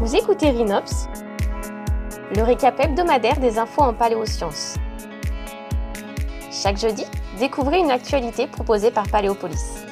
Vous 0.00 0.14
écoutez 0.14 0.50
Rhinops, 0.50 1.08
le 2.36 2.42
récap 2.44 2.78
hebdomadaire 2.78 3.40
des 3.40 3.58
infos 3.58 3.82
en 3.82 3.92
paléosciences. 3.92 4.76
Chaque 6.52 6.78
jeudi, 6.78 7.02
découvrez 7.40 7.80
une 7.80 7.90
actualité 7.90 8.46
proposée 8.46 8.92
par 8.92 9.08
Paléopolis. 9.08 9.82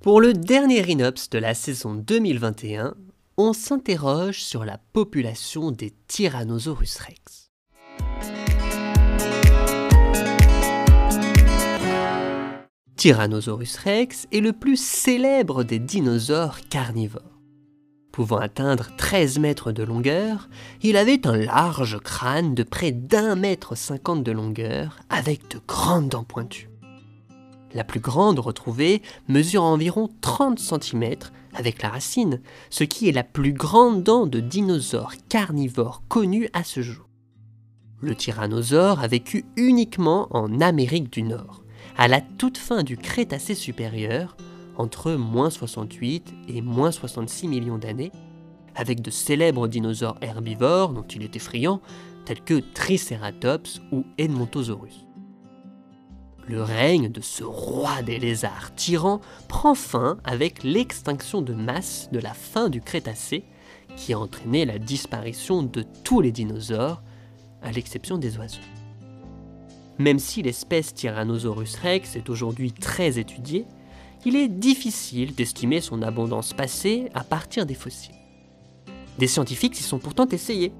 Pour 0.00 0.20
le 0.20 0.32
dernier 0.32 0.80
Rhinops 0.80 1.30
de 1.30 1.38
la 1.38 1.54
saison 1.54 1.94
2021, 1.94 2.94
on 3.36 3.52
s'interroge 3.52 4.42
sur 4.42 4.64
la 4.64 4.78
population 4.92 5.70
des 5.70 5.94
Tyrannosaurus 6.08 6.98
rex. 6.98 7.45
Tyrannosaurus 13.06 13.76
rex 13.76 14.26
est 14.32 14.40
le 14.40 14.52
plus 14.52 14.76
célèbre 14.76 15.62
des 15.62 15.78
dinosaures 15.78 16.58
carnivores. 16.68 17.40
Pouvant 18.10 18.38
atteindre 18.38 18.88
13 18.96 19.38
mètres 19.38 19.70
de 19.70 19.84
longueur, 19.84 20.48
il 20.82 20.96
avait 20.96 21.24
un 21.24 21.36
large 21.36 22.00
crâne 22.00 22.56
de 22.56 22.64
près 22.64 22.90
d'un 22.90 23.36
mètre 23.36 23.76
cinquante 23.76 24.24
de 24.24 24.32
longueur 24.32 24.98
avec 25.08 25.48
de 25.52 25.60
grandes 25.68 26.08
dents 26.08 26.24
pointues. 26.24 26.68
La 27.74 27.84
plus 27.84 28.00
grande 28.00 28.40
retrouvée 28.40 29.02
mesure 29.28 29.62
environ 29.62 30.08
30 30.20 30.58
cm 30.58 31.14
avec 31.54 31.82
la 31.82 31.90
racine, 31.90 32.40
ce 32.70 32.82
qui 32.82 33.08
est 33.08 33.12
la 33.12 33.22
plus 33.22 33.52
grande 33.52 34.02
dent 34.02 34.26
de 34.26 34.40
dinosaure 34.40 35.12
carnivore 35.28 36.02
connue 36.08 36.48
à 36.52 36.64
ce 36.64 36.82
jour. 36.82 37.08
Le 38.00 38.16
tyrannosaure 38.16 38.98
a 38.98 39.06
vécu 39.06 39.44
uniquement 39.54 40.26
en 40.32 40.60
Amérique 40.60 41.12
du 41.12 41.22
Nord 41.22 41.62
à 41.98 42.08
la 42.08 42.20
toute 42.20 42.58
fin 42.58 42.82
du 42.82 42.96
Crétacé 42.96 43.54
supérieur, 43.54 44.36
entre 44.76 45.12
moins 45.12 45.50
68 45.50 46.34
et 46.48 46.60
moins 46.60 46.90
66 46.90 47.48
millions 47.48 47.78
d'années, 47.78 48.12
avec 48.74 49.00
de 49.00 49.10
célèbres 49.10 49.68
dinosaures 49.68 50.18
herbivores 50.20 50.92
dont 50.92 51.04
il 51.04 51.22
était 51.22 51.38
friand, 51.38 51.80
tels 52.26 52.42
que 52.42 52.60
Triceratops 52.74 53.80
ou 53.92 54.04
Edmontosaurus. 54.18 55.06
Le 56.46 56.62
règne 56.62 57.08
de 57.08 57.20
ce 57.20 57.42
roi 57.42 58.02
des 58.02 58.18
lézards 58.18 58.74
tyrans 58.74 59.20
prend 59.48 59.74
fin 59.74 60.18
avec 60.22 60.62
l'extinction 60.62 61.42
de 61.42 61.54
masse 61.54 62.08
de 62.12 62.20
la 62.20 62.34
fin 62.34 62.68
du 62.68 62.80
Crétacé, 62.80 63.44
qui 63.96 64.12
a 64.12 64.18
entraîné 64.18 64.64
la 64.64 64.78
disparition 64.78 65.62
de 65.62 65.82
tous 66.04 66.20
les 66.20 66.30
dinosaures, 66.30 67.02
à 67.62 67.72
l'exception 67.72 68.18
des 68.18 68.36
oiseaux. 68.36 68.60
Même 69.98 70.18
si 70.18 70.42
l'espèce 70.42 70.92
Tyrannosaurus 70.92 71.76
rex 71.76 72.16
est 72.16 72.28
aujourd'hui 72.28 72.72
très 72.72 73.18
étudiée, 73.18 73.64
il 74.26 74.36
est 74.36 74.48
difficile 74.48 75.34
d'estimer 75.34 75.80
son 75.80 76.02
abondance 76.02 76.52
passée 76.52 77.06
à 77.14 77.24
partir 77.24 77.64
des 77.64 77.74
fossiles. 77.74 78.14
Des 79.18 79.26
scientifiques 79.26 79.74
s'y 79.74 79.82
sont 79.82 79.98
pourtant 79.98 80.28
essayés. 80.28 80.72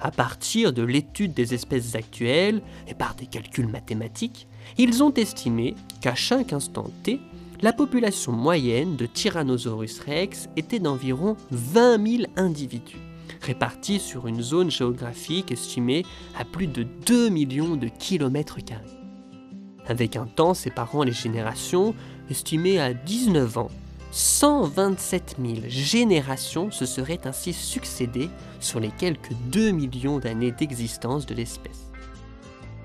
À 0.00 0.10
partir 0.10 0.74
de 0.74 0.82
l'étude 0.82 1.32
des 1.32 1.54
espèces 1.54 1.94
actuelles 1.94 2.60
et 2.86 2.94
par 2.94 3.14
des 3.14 3.26
calculs 3.26 3.68
mathématiques, 3.68 4.46
ils 4.76 5.02
ont 5.02 5.14
estimé 5.14 5.74
qu'à 6.02 6.14
chaque 6.14 6.52
instant 6.52 6.90
T, 7.02 7.20
la 7.62 7.72
population 7.72 8.32
moyenne 8.32 8.96
de 8.96 9.06
Tyrannosaurus 9.06 10.00
rex 10.00 10.50
était 10.56 10.80
d'environ 10.80 11.36
20 11.50 12.06
000 12.18 12.24
individus 12.36 13.00
répartis 13.40 14.00
sur 14.00 14.26
une 14.26 14.42
zone 14.42 14.70
géographique 14.70 15.52
estimée 15.52 16.04
à 16.38 16.44
plus 16.44 16.66
de 16.66 16.82
2 16.82 17.28
millions 17.28 17.76
de 17.76 17.88
kilomètres 17.88 18.64
carrés. 18.64 18.84
Avec 19.86 20.16
un 20.16 20.26
temps 20.26 20.54
séparant 20.54 21.02
les 21.02 21.12
générations 21.12 21.94
estimé 22.28 22.80
à 22.80 22.92
19 22.92 23.58
ans, 23.58 23.70
127 24.10 25.36
000 25.40 25.60
générations 25.68 26.70
se 26.70 26.86
seraient 26.86 27.26
ainsi 27.26 27.52
succédées 27.52 28.30
sur 28.60 28.80
les 28.80 28.90
quelques 28.90 29.32
2 29.50 29.70
millions 29.72 30.18
d'années 30.18 30.52
d'existence 30.52 31.26
de 31.26 31.34
l'espèce. 31.34 31.90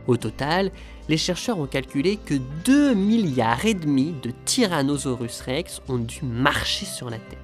Au 0.08 0.18
total, 0.18 0.72
les 1.10 1.18
chercheurs 1.18 1.60
ont 1.60 1.68
calculé 1.68 2.18
que 2.18 2.36
2 2.66 2.94
milliards 2.94 3.66
et 3.66 3.74
demi 3.74 4.14
de 4.22 4.32
Tyrannosaurus 4.46 5.42
rex 5.42 5.82
ont 5.88 6.00
dû 6.00 6.24
marcher 6.24 6.86
sur 6.86 7.10
la 7.10 7.18
Terre. 7.18 7.40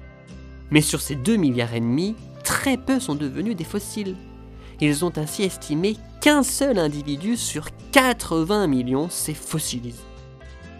Mais 0.70 0.80
sur 0.80 1.00
ces 1.00 1.14
2 1.14 1.36
milliards 1.36 1.74
et 1.74 1.80
demi, 1.80 2.14
très 2.48 2.78
peu 2.78 2.98
sont 2.98 3.14
devenus 3.14 3.56
des 3.56 3.64
fossiles. 3.64 4.16
Ils 4.80 5.04
ont 5.04 5.12
ainsi 5.18 5.42
estimé 5.42 5.98
qu'un 6.22 6.42
seul 6.42 6.78
individu 6.78 7.36
sur 7.36 7.66
80 7.92 8.68
millions 8.68 9.10
s'est 9.10 9.34
fossilisé. 9.34 10.00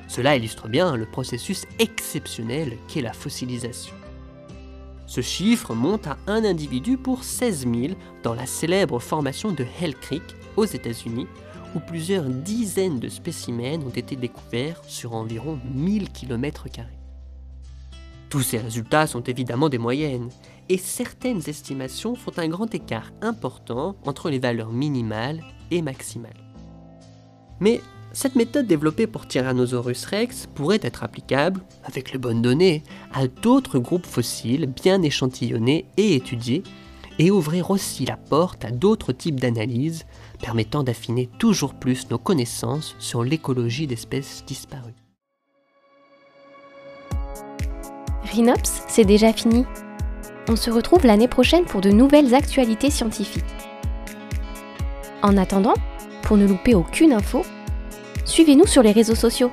Cela 0.09 0.35
illustre 0.35 0.67
bien 0.67 0.97
le 0.97 1.05
processus 1.05 1.67
exceptionnel 1.79 2.79
qu'est 2.89 3.03
la 3.03 3.13
fossilisation. 3.13 3.95
Ce 5.07 5.21
chiffre 5.21 5.75
monte 5.75 6.07
à 6.07 6.17
un 6.27 6.43
individu 6.43 6.97
pour 6.97 7.23
16 7.23 7.67
000 7.71 7.95
dans 8.23 8.35
la 8.35 8.47
célèbre 8.47 8.99
formation 8.99 9.53
de 9.53 9.67
Hell 9.79 9.95
Creek 9.95 10.23
aux 10.57 10.65
États-Unis, 10.65 11.27
où 11.75 11.81
plusieurs 11.81 12.25
dizaines 12.25 12.99
de 12.99 13.11
spécimens 13.11 13.85
ont 13.85 13.91
été 13.91 14.17
découverts 14.17 14.81
sur 14.87 15.13
environ 15.13 15.59
1000 15.75 16.11
km. 16.13 16.65
Tous 18.31 18.43
ces 18.43 18.59
résultats 18.59 19.07
sont 19.07 19.23
évidemment 19.23 19.69
des 19.69 19.79
moyennes, 19.79 20.29
et 20.69 20.77
certaines 20.77 21.43
estimations 21.49 22.15
font 22.15 22.33
un 22.37 22.49
grand 22.49 22.75
écart 22.75 23.11
important 23.23 23.97
entre 24.05 24.29
les 24.29 24.39
valeurs 24.39 24.73
minimales 24.73 25.43
et 25.71 25.81
maximales. 25.81 26.45
Mais 27.61 27.81
cette 28.13 28.37
méthode 28.37 28.67
développée 28.67 29.07
pour 29.07 29.27
Tyrannosaurus 29.27 30.05
rex 30.05 30.47
pourrait 30.55 30.81
être 30.83 31.05
applicable, 31.05 31.61
avec 31.85 32.13
les 32.13 32.19
bonnes 32.19 32.43
données, 32.43 32.83
à 33.13 33.29
d'autres 33.29 33.79
groupes 33.79 34.07
fossiles 34.07 34.67
bien 34.67 35.03
échantillonnés 35.03 35.87
et 35.97 36.15
étudiés, 36.15 36.63
et 37.19 37.31
ouvrir 37.31 37.71
aussi 37.71 38.05
la 38.05 38.17
porte 38.17 38.65
à 38.65 38.71
d'autres 38.71 39.13
types 39.13 39.41
d'analyses 39.41 40.07
permettant 40.41 40.85
d'affiner 40.85 41.29
toujours 41.39 41.75
plus 41.75 42.09
nos 42.11 42.19
connaissances 42.19 42.95
sur 42.99 43.25
l'écologie 43.25 43.87
d'espèces 43.87 44.45
disparues. 44.47 45.08
Rhinops, 48.31 48.83
c'est 48.89 49.05
déjà 49.05 49.33
fini. 49.33 49.65
On 50.49 50.57
se 50.57 50.71
retrouve 50.71 51.07
l'année 51.07 51.29
prochaine 51.29 51.65
pour 51.65 51.81
de 51.81 51.91
nouvelles 51.91 52.35
actualités 52.35 52.91
scientifiques. 52.91 53.45
En 55.23 55.37
attendant, 55.37 55.75
pour 56.23 56.37
ne 56.37 56.47
louper 56.47 56.75
aucune 56.75 57.13
info, 57.13 57.43
suivez-nous 58.25 58.67
sur 58.67 58.83
les 58.83 58.93
réseaux 58.93 59.15
sociaux. 59.15 59.51